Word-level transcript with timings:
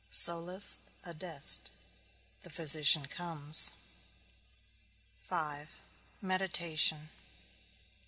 SOLUS 0.09 0.79
ADEST. 1.05 1.69
The 2.41 2.49
physician 2.49 3.05
comes 3.05 3.69
V. 5.29 5.65
MEDITATION. 6.23 7.11